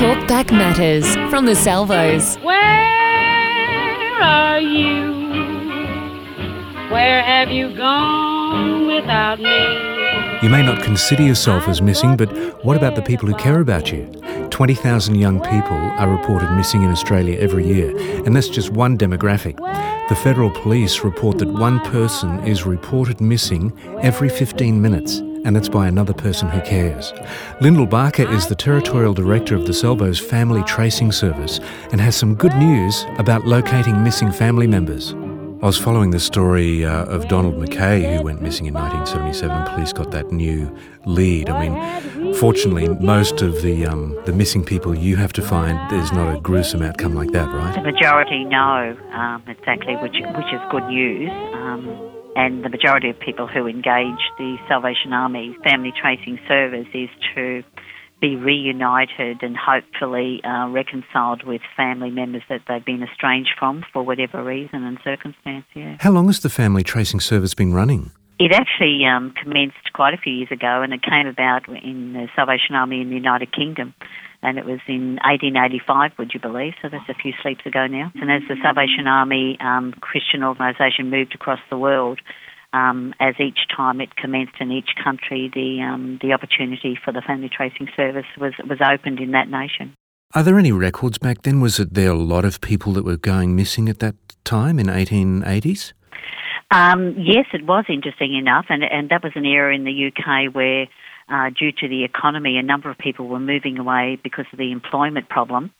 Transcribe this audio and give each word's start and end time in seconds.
Talkback 0.00 0.50
Matters 0.50 1.04
from 1.30 1.44
the 1.44 1.54
Salvos. 1.54 2.36
Where 2.36 2.56
are 4.22 4.58
you? 4.58 5.12
Where 6.90 7.22
have 7.22 7.50
you 7.50 7.76
gone 7.76 8.86
without 8.86 9.40
me? 9.40 10.38
You 10.42 10.48
may 10.48 10.62
not 10.62 10.82
consider 10.82 11.22
yourself 11.22 11.68
as 11.68 11.82
missing, 11.82 12.16
but 12.16 12.30
what 12.64 12.78
about 12.78 12.94
the 12.94 13.02
people 13.02 13.28
who 13.28 13.34
care 13.34 13.60
about 13.60 13.92
you? 13.92 14.06
20,000 14.48 15.16
young 15.16 15.38
people 15.38 15.76
are 15.76 16.08
reported 16.08 16.50
missing 16.56 16.82
in 16.82 16.88
Australia 16.90 17.38
every 17.38 17.66
year, 17.66 17.94
and 18.24 18.34
that's 18.34 18.48
just 18.48 18.70
one 18.70 18.96
demographic. 18.96 19.58
The 20.08 20.16
federal 20.16 20.50
police 20.50 21.04
report 21.04 21.36
that 21.40 21.48
one 21.48 21.78
person 21.80 22.42
is 22.46 22.64
reported 22.64 23.20
missing 23.20 23.70
every 24.00 24.30
15 24.30 24.80
minutes, 24.80 25.20
and 25.44 25.56
it's 25.56 25.68
by 25.68 25.86
another 25.86 26.12
person 26.12 26.48
who 26.48 26.60
cares. 26.62 27.12
Lyndall 27.60 27.86
Barker 27.86 28.30
is 28.30 28.46
the 28.46 28.54
Territorial 28.54 29.14
Director 29.14 29.54
of 29.54 29.66
the 29.66 29.72
Salvos 29.72 30.18
Family 30.18 30.62
Tracing 30.64 31.12
Service 31.12 31.60
and 31.92 32.00
has 32.00 32.16
some 32.16 32.34
good 32.34 32.54
news 32.56 33.04
about 33.18 33.46
locating 33.46 34.02
missing 34.02 34.30
family 34.32 34.66
members. 34.66 35.14
I 35.62 35.66
was 35.66 35.76
following 35.76 36.10
the 36.10 36.20
story 36.20 36.86
uh, 36.86 37.04
of 37.04 37.28
Donald 37.28 37.58
Mackay, 37.58 38.16
who 38.16 38.22
went 38.22 38.40
missing 38.40 38.64
in 38.64 38.72
1977. 38.72 39.74
Police 39.74 39.92
got 39.92 40.10
that 40.10 40.32
new 40.32 40.74
lead. 41.04 41.50
I 41.50 41.68
mean, 41.68 42.34
fortunately, 42.34 42.88
most 42.88 43.42
of 43.42 43.60
the 43.60 43.84
um, 43.84 44.18
the 44.24 44.32
missing 44.32 44.64
people 44.64 44.96
you 44.96 45.16
have 45.16 45.34
to 45.34 45.42
find, 45.42 45.78
there's 45.90 46.12
not 46.12 46.34
a 46.34 46.40
gruesome 46.40 46.80
outcome 46.80 47.14
like 47.14 47.32
that, 47.32 47.52
right? 47.52 47.74
The 47.74 47.82
majority 47.82 48.44
know 48.44 48.96
um, 49.12 49.44
exactly, 49.46 49.96
which 49.96 50.16
which 50.34 50.50
is 50.50 50.60
good 50.70 50.86
news. 50.86 51.30
Um, 51.52 52.19
and 52.36 52.64
the 52.64 52.68
majority 52.68 53.10
of 53.10 53.18
people 53.18 53.46
who 53.46 53.66
engage 53.66 54.20
the 54.38 54.56
Salvation 54.68 55.12
Army 55.12 55.56
Family 55.64 55.92
Tracing 56.00 56.38
Service 56.46 56.86
is 56.94 57.08
to 57.34 57.62
be 58.20 58.36
reunited 58.36 59.42
and 59.42 59.56
hopefully 59.56 60.40
uh, 60.44 60.68
reconciled 60.68 61.42
with 61.42 61.62
family 61.76 62.10
members 62.10 62.42
that 62.48 62.60
they've 62.68 62.84
been 62.84 63.02
estranged 63.02 63.50
from 63.58 63.82
for 63.92 64.02
whatever 64.02 64.44
reason 64.44 64.84
and 64.84 64.98
circumstance. 65.02 65.64
Yeah. 65.74 65.96
How 66.00 66.10
long 66.10 66.26
has 66.26 66.40
the 66.40 66.50
Family 66.50 66.82
Tracing 66.82 67.20
Service 67.20 67.54
been 67.54 67.72
running? 67.72 68.10
It 68.40 68.52
actually 68.52 69.04
um, 69.04 69.34
commenced 69.36 69.92
quite 69.92 70.14
a 70.14 70.16
few 70.16 70.32
years 70.32 70.50
ago, 70.50 70.80
and 70.80 70.94
it 70.94 71.02
came 71.02 71.26
about 71.26 71.68
in 71.68 72.14
the 72.14 72.26
Salvation 72.34 72.74
Army 72.74 73.02
in 73.02 73.10
the 73.10 73.14
United 73.14 73.52
Kingdom. 73.52 73.92
And 74.42 74.56
it 74.56 74.64
was 74.64 74.80
in 74.88 75.20
1885, 75.20 76.12
would 76.16 76.32
you 76.32 76.40
believe? 76.40 76.72
So 76.80 76.88
that's 76.88 77.06
a 77.10 77.12
few 77.12 77.34
sleeps 77.42 77.66
ago 77.66 77.86
now. 77.86 78.10
And 78.14 78.32
as 78.32 78.40
the 78.48 78.56
Salvation 78.62 79.06
Army 79.06 79.58
um, 79.60 79.92
Christian 80.00 80.42
organisation 80.42 81.10
moved 81.10 81.34
across 81.34 81.58
the 81.68 81.76
world, 81.76 82.18
um, 82.72 83.12
as 83.20 83.34
each 83.38 83.58
time 83.76 84.00
it 84.00 84.16
commenced 84.16 84.54
in 84.58 84.72
each 84.72 84.96
country, 85.04 85.50
the 85.52 85.82
um, 85.82 86.18
the 86.22 86.32
opportunity 86.32 86.98
for 87.04 87.12
the 87.12 87.20
family 87.20 87.50
tracing 87.54 87.88
service 87.94 88.24
was 88.40 88.54
was 88.66 88.78
opened 88.80 89.20
in 89.20 89.32
that 89.32 89.50
nation. 89.50 89.92
Are 90.34 90.42
there 90.42 90.58
any 90.58 90.72
records 90.72 91.18
back 91.18 91.42
then? 91.42 91.60
Was 91.60 91.78
it 91.78 91.92
there 91.92 92.12
a 92.12 92.14
lot 92.14 92.46
of 92.46 92.62
people 92.62 92.94
that 92.94 93.04
were 93.04 93.18
going 93.18 93.54
missing 93.54 93.90
at 93.90 93.98
that 93.98 94.14
time 94.44 94.78
in 94.78 94.86
1880s? 94.86 95.92
Um, 96.70 97.14
yes, 97.18 97.46
it 97.52 97.66
was 97.66 97.84
interesting 97.88 98.36
enough, 98.36 98.66
and 98.68 98.82
and 98.84 99.08
that 99.10 99.22
was 99.22 99.32
an 99.34 99.44
era 99.44 99.74
in 99.74 99.84
the 99.84 100.12
UK 100.12 100.54
where. 100.54 100.86
Uh, 101.32 101.48
due 101.48 101.70
to 101.70 101.86
the 101.86 102.02
economy, 102.02 102.56
a 102.58 102.62
number 102.62 102.90
of 102.90 102.98
people 102.98 103.28
were 103.28 103.38
moving 103.38 103.78
away 103.78 104.18
because 104.20 104.46
of 104.52 104.58
the 104.58 104.72
employment 104.72 105.28
problem 105.28 105.70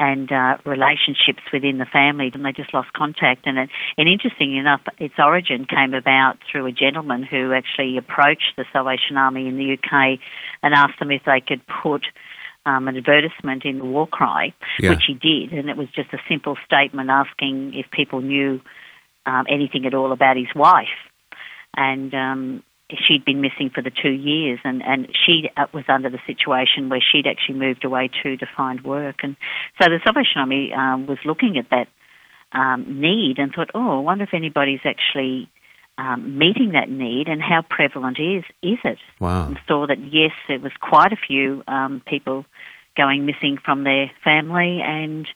and 0.00 0.30
uh, 0.32 0.56
relationships 0.64 1.42
within 1.52 1.78
the 1.78 1.84
family, 1.86 2.30
and 2.34 2.44
they 2.44 2.50
just 2.52 2.74
lost 2.74 2.92
contact. 2.94 3.46
And, 3.46 3.58
it, 3.58 3.70
and 3.96 4.08
interesting 4.08 4.56
enough, 4.56 4.80
its 4.98 5.14
origin 5.18 5.66
came 5.66 5.94
about 5.94 6.38
through 6.50 6.66
a 6.66 6.72
gentleman 6.72 7.22
who 7.22 7.52
actually 7.52 7.96
approached 7.96 8.54
the 8.56 8.64
Salvation 8.72 9.16
Army 9.16 9.46
in 9.46 9.56
the 9.56 9.74
UK 9.74 10.18
and 10.64 10.74
asked 10.74 10.98
them 10.98 11.12
if 11.12 11.22
they 11.24 11.40
could 11.40 11.60
put 11.82 12.02
um, 12.66 12.88
an 12.88 12.96
advertisement 12.96 13.64
in 13.64 13.78
the 13.78 13.84
war 13.84 14.06
cry, 14.06 14.52
Yeah. 14.80 14.90
which 14.90 15.04
he 15.06 15.14
did, 15.14 15.52
and 15.56 15.70
it 15.70 15.76
was 15.76 15.88
just 15.94 16.12
a 16.12 16.18
simple 16.28 16.56
statement 16.64 17.08
asking 17.08 17.74
if 17.74 17.90
people 17.90 18.20
knew 18.20 18.60
um, 19.28 19.44
anything 19.48 19.84
at 19.86 19.94
all 19.94 20.12
about 20.12 20.36
his 20.36 20.52
wife. 20.54 20.98
And 21.76 22.12
um, 22.14 22.62
she'd 23.06 23.24
been 23.24 23.40
missing 23.40 23.70
for 23.74 23.82
the 23.82 23.90
two 23.90 24.10
years, 24.10 24.58
and, 24.64 24.82
and 24.82 25.08
she 25.26 25.50
uh, 25.56 25.66
was 25.72 25.84
under 25.88 26.08
the 26.08 26.18
situation 26.26 26.88
where 26.88 27.00
she'd 27.00 27.26
actually 27.26 27.58
moved 27.58 27.84
away 27.84 28.10
too 28.22 28.36
to 28.38 28.46
find 28.56 28.82
work. 28.82 29.16
And 29.22 29.36
so 29.80 29.88
the 29.88 30.00
Salvation 30.02 30.38
Army 30.38 30.72
um, 30.72 31.06
was 31.06 31.18
looking 31.24 31.58
at 31.58 31.66
that 31.70 31.88
um, 32.58 33.00
need 33.00 33.38
and 33.38 33.52
thought, 33.52 33.70
oh, 33.74 33.98
I 33.98 34.00
wonder 34.00 34.24
if 34.24 34.32
anybody's 34.32 34.80
actually 34.84 35.50
um, 35.98 36.38
meeting 36.38 36.70
that 36.72 36.88
need 36.88 37.28
and 37.28 37.42
how 37.42 37.62
prevalent 37.68 38.18
is 38.18 38.44
is 38.62 38.78
it? 38.84 38.98
Wow. 39.20 39.48
And 39.48 39.58
saw 39.66 39.86
that 39.86 39.98
yes, 40.10 40.30
there 40.46 40.60
was 40.60 40.72
quite 40.80 41.12
a 41.12 41.16
few 41.16 41.62
um, 41.66 42.02
people 42.06 42.46
going 42.96 43.26
missing 43.26 43.58
from 43.62 43.84
their 43.84 44.10
family, 44.24 44.80
and 44.82 45.26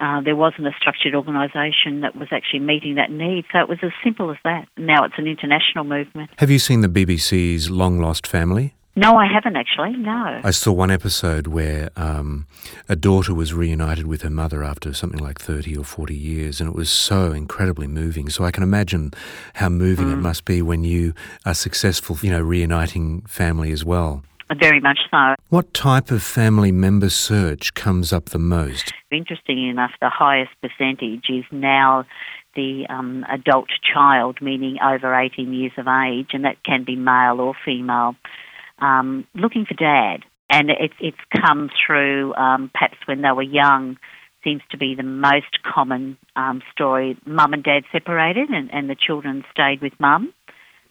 uh, 0.00 0.20
there 0.22 0.36
wasn't 0.36 0.66
a 0.66 0.72
structured 0.78 1.14
organisation 1.14 2.00
that 2.00 2.16
was 2.16 2.28
actually 2.32 2.60
meeting 2.60 2.96
that 2.96 3.10
need. 3.10 3.44
So 3.52 3.60
it 3.60 3.68
was 3.68 3.78
as 3.82 3.92
simple 4.02 4.30
as 4.30 4.36
that. 4.44 4.66
Now 4.76 5.04
it's 5.04 5.14
an 5.18 5.26
international 5.26 5.84
movement. 5.84 6.30
Have 6.38 6.50
you 6.50 6.58
seen 6.58 6.80
the 6.80 6.88
BBC's 6.88 7.70
Long 7.70 8.00
Lost 8.00 8.26
Family? 8.26 8.74
No, 8.96 9.16
I 9.16 9.26
haven't 9.26 9.56
actually. 9.56 9.96
No. 9.96 10.40
I 10.44 10.52
saw 10.52 10.70
one 10.70 10.90
episode 10.90 11.48
where 11.48 11.90
um, 11.96 12.46
a 12.88 12.94
daughter 12.94 13.34
was 13.34 13.52
reunited 13.52 14.06
with 14.06 14.22
her 14.22 14.30
mother 14.30 14.62
after 14.62 14.92
something 14.94 15.18
like 15.18 15.40
30 15.40 15.76
or 15.76 15.84
40 15.84 16.14
years, 16.14 16.60
and 16.60 16.70
it 16.70 16.76
was 16.76 16.90
so 16.90 17.32
incredibly 17.32 17.88
moving. 17.88 18.30
So 18.30 18.44
I 18.44 18.52
can 18.52 18.62
imagine 18.62 19.12
how 19.54 19.68
moving 19.68 20.12
it 20.12 20.16
must 20.16 20.44
be 20.44 20.62
when 20.62 20.84
you 20.84 21.12
are 21.44 21.54
successful, 21.54 22.16
you 22.22 22.30
know, 22.30 22.40
reuniting 22.40 23.22
family 23.22 23.72
as 23.72 23.84
well. 23.84 24.22
Very 24.60 24.80
much 24.80 24.98
so. 25.10 25.33
What 25.54 25.72
type 25.72 26.10
of 26.10 26.20
family 26.20 26.72
member 26.72 27.08
search 27.08 27.74
comes 27.74 28.12
up 28.12 28.30
the 28.30 28.40
most? 28.40 28.92
Interesting 29.12 29.68
enough, 29.68 29.92
the 30.00 30.10
highest 30.10 30.50
percentage 30.60 31.26
is 31.28 31.44
now 31.52 32.06
the 32.56 32.86
um, 32.88 33.24
adult 33.32 33.68
child, 33.94 34.38
meaning 34.42 34.78
over 34.84 35.14
18 35.14 35.52
years 35.52 35.70
of 35.78 35.86
age, 35.86 36.30
and 36.32 36.44
that 36.44 36.56
can 36.64 36.82
be 36.82 36.96
male 36.96 37.40
or 37.40 37.54
female, 37.64 38.16
um, 38.80 39.28
looking 39.36 39.64
for 39.64 39.74
dad. 39.74 40.24
And 40.50 40.70
it's, 40.70 40.94
it's 40.98 41.40
come 41.40 41.70
through 41.86 42.34
um, 42.34 42.68
perhaps 42.74 42.96
when 43.04 43.22
they 43.22 43.30
were 43.30 43.44
young, 43.44 43.96
seems 44.42 44.62
to 44.72 44.76
be 44.76 44.96
the 44.96 45.04
most 45.04 45.62
common 45.62 46.16
um, 46.34 46.62
story. 46.72 47.16
Mum 47.26 47.52
and 47.52 47.62
dad 47.62 47.84
separated, 47.92 48.50
and, 48.50 48.74
and 48.74 48.90
the 48.90 48.96
children 48.96 49.44
stayed 49.52 49.80
with 49.80 49.92
mum. 50.00 50.34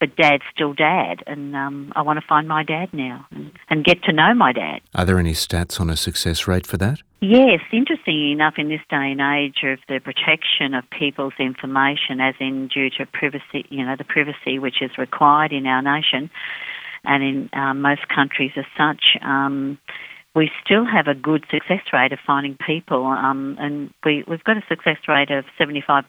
But 0.00 0.16
dad's 0.16 0.42
still 0.54 0.72
dad, 0.72 1.22
and 1.26 1.54
um, 1.54 1.92
I 1.94 2.00
want 2.00 2.18
to 2.18 2.26
find 2.26 2.48
my 2.48 2.62
dad 2.64 2.88
now 2.94 3.26
and, 3.30 3.52
and 3.68 3.84
get 3.84 4.02
to 4.04 4.12
know 4.12 4.32
my 4.34 4.52
dad. 4.52 4.80
Are 4.94 5.04
there 5.04 5.18
any 5.18 5.34
stats 5.34 5.78
on 5.78 5.90
a 5.90 5.96
success 5.96 6.48
rate 6.48 6.66
for 6.66 6.78
that? 6.78 7.02
Yes, 7.20 7.60
interesting 7.70 8.32
enough, 8.32 8.54
in 8.56 8.70
this 8.70 8.80
day 8.88 9.12
and 9.12 9.20
age 9.20 9.58
of 9.62 9.78
the 9.88 10.00
protection 10.00 10.72
of 10.72 10.84
people's 10.88 11.34
information, 11.38 12.18
as 12.18 12.34
in 12.40 12.68
due 12.68 12.88
to 12.96 13.04
privacy, 13.04 13.66
you 13.68 13.84
know, 13.84 13.94
the 13.94 14.04
privacy 14.04 14.58
which 14.58 14.80
is 14.80 14.96
required 14.96 15.52
in 15.52 15.66
our 15.66 15.82
nation 15.82 16.30
and 17.04 17.22
in 17.22 17.50
uh, 17.52 17.74
most 17.74 18.08
countries 18.08 18.52
as 18.56 18.64
such, 18.78 19.02
um, 19.22 19.78
we 20.34 20.50
still 20.64 20.84
have 20.84 21.08
a 21.08 21.14
good 21.14 21.44
success 21.50 21.82
rate 21.92 22.12
of 22.12 22.18
finding 22.26 22.56
people, 22.64 23.04
um, 23.04 23.56
and 23.58 23.92
we, 24.04 24.24
we've 24.28 24.44
got 24.44 24.56
a 24.56 24.62
success 24.68 24.96
rate 25.08 25.30
of 25.30 25.44
75% 25.58 26.04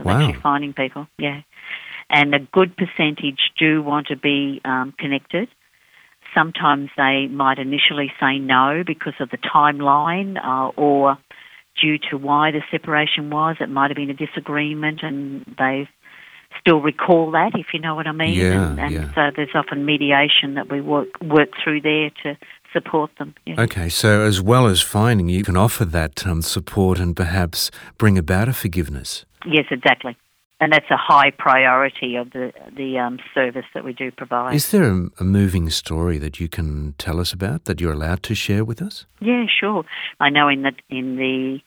of 0.00 0.06
Wow. 0.06 0.18
actually 0.20 0.40
finding 0.40 0.72
people, 0.72 1.06
yeah. 1.18 1.42
And 2.10 2.34
a 2.34 2.38
good 2.38 2.76
percentage 2.76 3.40
do 3.58 3.82
want 3.82 4.06
to 4.08 4.16
be 4.16 4.60
um, 4.64 4.94
connected. 4.98 5.48
Sometimes 6.34 6.90
they 6.96 7.26
might 7.30 7.58
initially 7.58 8.12
say 8.20 8.38
no 8.38 8.82
because 8.86 9.14
of 9.20 9.30
the 9.30 9.38
timeline 9.38 10.36
uh, 10.42 10.68
or 10.76 11.18
due 11.80 11.98
to 12.10 12.16
why 12.16 12.50
the 12.50 12.62
separation 12.70 13.30
was. 13.30 13.56
It 13.60 13.68
might 13.68 13.90
have 13.90 13.96
been 13.96 14.10
a 14.10 14.14
disagreement 14.14 15.00
and 15.02 15.44
they 15.58 15.88
still 16.60 16.80
recall 16.80 17.30
that, 17.32 17.52
if 17.54 17.66
you 17.72 17.80
know 17.80 17.94
what 17.94 18.06
I 18.06 18.12
mean. 18.12 18.34
Yeah, 18.34 18.70
and 18.70 18.80
and 18.80 18.92
yeah. 18.92 19.14
so 19.14 19.30
there's 19.34 19.54
often 19.54 19.84
mediation 19.84 20.54
that 20.54 20.70
we 20.70 20.80
work, 20.80 21.08
work 21.22 21.50
through 21.62 21.82
there 21.82 22.10
to 22.22 22.38
support 22.72 23.10
them. 23.18 23.34
Yeah. 23.46 23.60
Okay, 23.60 23.88
so 23.88 24.22
as 24.22 24.40
well 24.40 24.66
as 24.66 24.80
finding, 24.80 25.28
you 25.28 25.42
can 25.42 25.56
offer 25.56 25.84
that 25.84 26.26
um, 26.26 26.42
support 26.42 26.98
and 26.98 27.16
perhaps 27.16 27.70
bring 27.96 28.18
about 28.18 28.48
a 28.48 28.52
forgiveness. 28.52 29.24
Yes, 29.46 29.66
exactly. 29.70 30.16
And 30.60 30.72
that's 30.72 30.90
a 30.90 30.96
high 30.96 31.30
priority 31.30 32.16
of 32.16 32.32
the, 32.32 32.52
the 32.76 32.98
um, 32.98 33.20
service 33.32 33.66
that 33.74 33.84
we 33.84 33.92
do 33.92 34.10
provide. 34.10 34.56
Is 34.56 34.72
there 34.72 34.90
a, 34.90 35.08
a 35.20 35.24
moving 35.24 35.70
story 35.70 36.18
that 36.18 36.40
you 36.40 36.48
can 36.48 36.94
tell 36.98 37.20
us 37.20 37.32
about 37.32 37.66
that 37.66 37.80
you're 37.80 37.92
allowed 37.92 38.24
to 38.24 38.34
share 38.34 38.64
with 38.64 38.82
us? 38.82 39.06
Yeah, 39.20 39.44
sure. 39.48 39.84
I 40.18 40.30
know 40.30 40.48
in 40.48 40.62
the 40.62 40.72
in 40.88 41.16
the 41.16 41.60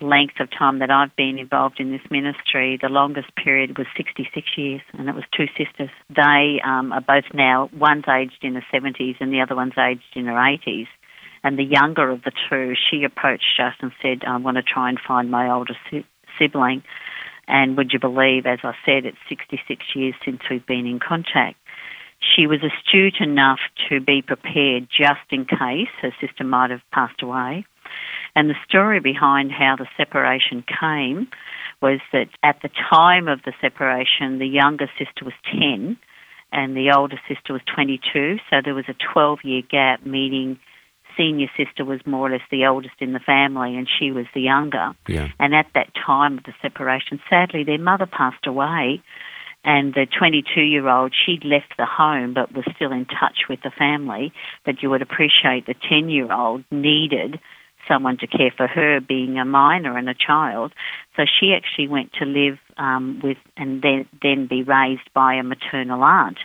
length 0.00 0.38
of 0.40 0.48
time 0.50 0.80
that 0.80 0.90
I've 0.90 1.14
been 1.16 1.38
involved 1.38 1.80
in 1.80 1.90
this 1.90 2.02
ministry, 2.10 2.78
the 2.80 2.88
longest 2.88 3.34
period 3.34 3.78
was 3.78 3.86
66 3.96 4.46
years, 4.56 4.82
and 4.92 5.08
it 5.08 5.14
was 5.14 5.24
two 5.36 5.46
sisters. 5.56 5.90
They 6.14 6.60
um, 6.64 6.92
are 6.92 7.00
both 7.00 7.24
now, 7.32 7.70
one's 7.72 8.04
aged 8.08 8.42
in 8.42 8.54
her 8.54 8.64
70s 8.72 9.16
and 9.20 9.32
the 9.32 9.40
other 9.40 9.56
one's 9.56 9.78
aged 9.78 10.14
in 10.14 10.26
her 10.26 10.34
80s. 10.34 10.88
And 11.42 11.58
the 11.58 11.64
younger 11.64 12.10
of 12.10 12.22
the 12.22 12.32
two, 12.50 12.74
she 12.90 13.04
approached 13.04 13.60
us 13.60 13.74
and 13.80 13.92
said, 14.02 14.24
I 14.26 14.36
want 14.36 14.56
to 14.56 14.62
try 14.62 14.88
and 14.88 14.98
find 14.98 15.30
my 15.30 15.50
older 15.50 15.74
si- 15.90 16.06
sibling. 16.38 16.82
And 17.48 17.76
would 17.76 17.92
you 17.92 17.98
believe, 17.98 18.46
as 18.46 18.60
I 18.62 18.74
said, 18.84 19.06
it's 19.06 19.16
66 19.28 19.84
years 19.94 20.14
since 20.24 20.40
we've 20.50 20.66
been 20.66 20.86
in 20.86 21.00
contact. 21.00 21.56
She 22.20 22.46
was 22.46 22.60
astute 22.62 23.20
enough 23.20 23.60
to 23.88 24.00
be 24.00 24.22
prepared 24.22 24.88
just 24.90 25.24
in 25.30 25.46
case 25.46 25.88
her 26.02 26.12
sister 26.20 26.44
might 26.44 26.70
have 26.70 26.82
passed 26.92 27.22
away. 27.22 27.64
And 28.36 28.50
the 28.50 28.54
story 28.68 29.00
behind 29.00 29.50
how 29.50 29.76
the 29.76 29.86
separation 29.96 30.62
came 30.62 31.28
was 31.80 32.00
that 32.12 32.28
at 32.42 32.60
the 32.62 32.70
time 32.90 33.28
of 33.28 33.40
the 33.44 33.52
separation, 33.60 34.38
the 34.38 34.46
younger 34.46 34.90
sister 34.98 35.24
was 35.24 35.34
10 35.50 35.96
and 36.52 36.76
the 36.76 36.92
older 36.94 37.20
sister 37.28 37.52
was 37.52 37.62
22, 37.74 38.38
so 38.50 38.56
there 38.64 38.74
was 38.74 38.88
a 38.88 38.94
12 39.12 39.40
year 39.44 39.62
gap, 39.62 40.04
meaning 40.04 40.58
senior 41.18 41.48
sister 41.56 41.84
was 41.84 42.00
more 42.06 42.28
or 42.28 42.30
less 42.30 42.40
the 42.50 42.66
oldest 42.66 42.94
in 43.00 43.12
the 43.12 43.18
family 43.18 43.76
and 43.76 43.88
she 43.98 44.10
was 44.10 44.26
the 44.34 44.40
younger. 44.40 44.92
Yeah. 45.06 45.28
And 45.38 45.54
at 45.54 45.66
that 45.74 45.92
time 45.94 46.38
of 46.38 46.44
the 46.44 46.54
separation, 46.62 47.20
sadly, 47.28 47.64
their 47.64 47.78
mother 47.78 48.06
passed 48.06 48.46
away. 48.46 49.02
And 49.64 49.92
the 49.92 50.06
22 50.06 50.60
year 50.62 50.88
old, 50.88 51.12
she'd 51.12 51.44
left 51.44 51.76
the 51.76 51.84
home 51.84 52.32
but 52.32 52.54
was 52.54 52.64
still 52.74 52.92
in 52.92 53.04
touch 53.04 53.48
with 53.48 53.60
the 53.62 53.72
family. 53.76 54.32
But 54.64 54.82
you 54.82 54.88
would 54.90 55.02
appreciate 55.02 55.66
the 55.66 55.74
10 55.74 56.08
year 56.08 56.32
old 56.32 56.64
needed 56.70 57.40
someone 57.88 58.18
to 58.18 58.26
care 58.26 58.52
for 58.56 58.66
her, 58.66 59.00
being 59.00 59.38
a 59.38 59.44
minor 59.44 59.96
and 59.96 60.08
a 60.08 60.14
child. 60.14 60.72
So 61.16 61.24
she 61.24 61.54
actually 61.54 61.88
went 61.88 62.12
to 62.14 62.24
live 62.24 62.58
um, 62.76 63.20
with 63.22 63.38
and 63.56 63.82
then, 63.82 64.06
then 64.22 64.46
be 64.46 64.62
raised 64.62 65.12
by 65.14 65.34
a 65.34 65.42
maternal 65.42 66.02
aunt. 66.02 66.38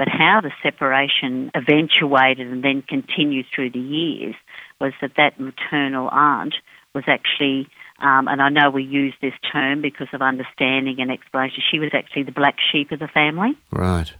But 0.00 0.08
how 0.08 0.40
the 0.40 0.50
separation 0.62 1.50
eventuated 1.54 2.46
and 2.46 2.64
then 2.64 2.80
continued 2.80 3.44
through 3.54 3.72
the 3.72 3.78
years 3.78 4.34
was 4.80 4.94
that 5.02 5.10
that 5.18 5.38
maternal 5.38 6.08
aunt 6.08 6.54
was 6.94 7.04
actually, 7.06 7.68
um, 7.98 8.26
and 8.26 8.40
I 8.40 8.48
know 8.48 8.70
we 8.70 8.82
use 8.82 9.12
this 9.20 9.34
term 9.52 9.82
because 9.82 10.06
of 10.14 10.22
understanding 10.22 11.00
and 11.00 11.10
explanation, 11.10 11.62
she 11.70 11.78
was 11.78 11.90
actually 11.92 12.22
the 12.22 12.32
black 12.32 12.56
sheep 12.72 12.92
of 12.92 12.98
the 12.98 13.08
family. 13.08 13.50
Right. 13.70 14.10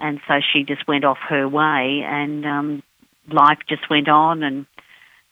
And 0.00 0.20
so 0.26 0.40
she 0.52 0.64
just 0.64 0.88
went 0.88 1.04
off 1.04 1.18
her 1.28 1.48
way 1.48 2.02
and 2.04 2.44
um, 2.44 2.82
life 3.30 3.58
just 3.68 3.88
went 3.88 4.08
on 4.08 4.42
and 4.42 4.66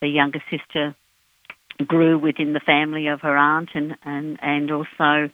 the 0.01 0.07
younger 0.07 0.41
sister 0.53 0.95
grew 1.85 2.17
within 2.17 2.53
the 2.53 2.61
family 2.61 3.09
of 3.09 3.23
her 3.23 3.37
aunt 3.37 3.71
and, 3.75 3.97
and, 4.05 4.39
and 4.41 4.71
also 4.71 5.31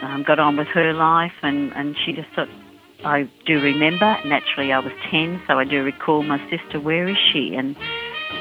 um, 0.00 0.24
got 0.26 0.38
on 0.38 0.56
with 0.56 0.68
her 0.68 0.94
life 0.94 1.34
and, 1.42 1.70
and 1.74 1.96
she 2.02 2.14
just 2.14 2.30
thought, 2.34 2.48
I 3.04 3.28
do 3.46 3.60
remember, 3.60 4.16
naturally 4.24 4.72
I 4.72 4.78
was 4.78 4.92
10, 5.10 5.42
so 5.46 5.58
I 5.58 5.64
do 5.64 5.82
recall 5.84 6.22
my 6.22 6.38
sister, 6.48 6.80
where 6.80 7.06
is 7.06 7.18
she? 7.32 7.54
And 7.54 7.76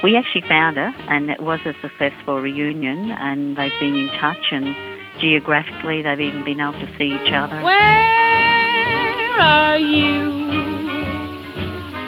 we 0.03 0.15
actually 0.15 0.47
found 0.47 0.77
her 0.77 0.93
and 1.09 1.29
it 1.29 1.41
was 1.41 1.59
a 1.65 1.73
successful 1.81 2.39
reunion 2.39 3.11
and 3.11 3.57
they've 3.57 3.77
been 3.79 3.95
in 3.95 4.07
touch 4.19 4.51
and 4.51 4.75
geographically 5.19 6.01
they've 6.01 6.19
even 6.19 6.43
been 6.43 6.59
able 6.59 6.73
to 6.73 6.87
see 6.97 7.15
each 7.15 7.33
other. 7.33 7.61
Where 7.61 9.39
are 9.39 9.77
you? 9.77 10.31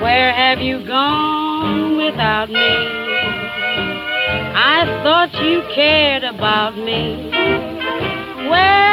Where 0.01 0.33
have 0.33 0.59
you 0.59 0.85
gone 0.87 1.97
without 1.97 2.49
me? 2.49 2.55
I 4.57 5.01
thought 5.03 5.33
you 5.43 5.61
cared 5.73 6.23
about 6.23 6.77
me. 6.77 7.31
Where? 8.49 8.84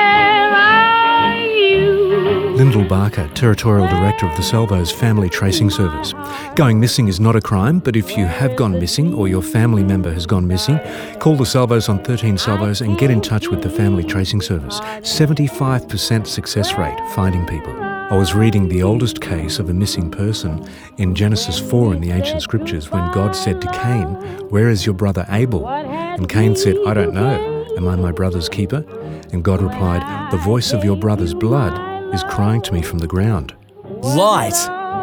Lyndall 2.72 2.88
Barker, 2.88 3.28
Territorial 3.34 3.86
Director 3.86 4.24
of 4.24 4.34
the 4.34 4.42
Salvos 4.42 4.90
Family 4.90 5.28
Tracing 5.28 5.68
Service. 5.68 6.14
Going 6.56 6.80
missing 6.80 7.06
is 7.06 7.20
not 7.20 7.36
a 7.36 7.40
crime, 7.42 7.80
but 7.80 7.96
if 7.96 8.16
you 8.16 8.24
have 8.24 8.56
gone 8.56 8.80
missing 8.80 9.12
or 9.12 9.28
your 9.28 9.42
family 9.42 9.84
member 9.84 10.10
has 10.10 10.24
gone 10.24 10.46
missing, 10.46 10.80
call 11.18 11.36
the 11.36 11.44
Salvos 11.44 11.90
on 11.90 12.02
13 12.02 12.38
Salvos 12.38 12.80
and 12.80 12.96
get 12.96 13.10
in 13.10 13.20
touch 13.20 13.48
with 13.48 13.60
the 13.60 13.68
Family 13.68 14.02
Tracing 14.02 14.40
Service. 14.40 14.80
75% 14.80 16.26
success 16.26 16.72
rate 16.78 16.98
finding 17.14 17.44
people. 17.44 17.74
I 17.78 18.16
was 18.16 18.32
reading 18.32 18.68
the 18.68 18.82
oldest 18.82 19.20
case 19.20 19.58
of 19.58 19.68
a 19.68 19.74
missing 19.74 20.10
person 20.10 20.66
in 20.96 21.14
Genesis 21.14 21.58
4 21.58 21.92
in 21.92 22.00
the 22.00 22.12
ancient 22.12 22.40
scriptures 22.40 22.90
when 22.90 23.12
God 23.12 23.36
said 23.36 23.60
to 23.60 23.70
Cain, 23.72 24.14
Where 24.48 24.70
is 24.70 24.86
your 24.86 24.94
brother 24.94 25.26
Abel? 25.28 25.68
And 25.68 26.26
Cain 26.26 26.56
said, 26.56 26.78
I 26.86 26.94
don't 26.94 27.12
know. 27.12 27.66
Am 27.76 27.86
I 27.86 27.96
my 27.96 28.12
brother's 28.12 28.48
keeper? 28.48 28.82
And 29.30 29.44
God 29.44 29.60
replied, 29.60 30.32
The 30.32 30.38
voice 30.38 30.72
of 30.72 30.84
your 30.84 30.96
brother's 30.96 31.34
blood 31.34 31.91
is 32.12 32.22
crying 32.24 32.62
to 32.62 32.72
me 32.72 32.82
from 32.82 32.98
the 32.98 33.06
ground. 33.06 33.54
Light 34.02 34.56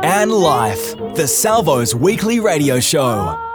and 0.03 0.31
Life, 0.31 0.95
the 1.15 1.27
Salvos 1.27 1.95
Weekly 1.95 2.39
Radio 2.39 2.79
Show. 2.79 3.48